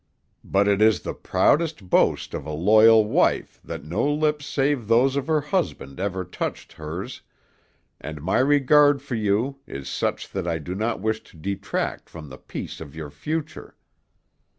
But 0.43 0.67
it 0.67 0.81
is 0.81 1.01
the 1.01 1.13
proudest 1.13 1.87
boast 1.87 2.33
of 2.33 2.43
a 2.47 2.51
loyal 2.53 3.05
wife 3.05 3.61
that 3.63 3.83
no 3.83 4.11
lips 4.11 4.47
save 4.47 4.87
those 4.87 5.15
of 5.15 5.27
her 5.27 5.41
husband 5.41 5.99
ever 5.99 6.23
touched 6.25 6.73
hers, 6.73 7.21
and 7.99 8.19
my 8.23 8.39
regard 8.39 9.03
for 9.03 9.13
you 9.13 9.59
is 9.67 9.87
such 9.87 10.31
that 10.31 10.47
I 10.47 10.57
do 10.57 10.73
not 10.73 11.01
wish 11.01 11.23
to 11.25 11.37
detract 11.37 12.09
from 12.09 12.29
the 12.29 12.39
peace 12.39 12.81
of 12.81 12.95
your 12.95 13.11
future. 13.11 13.75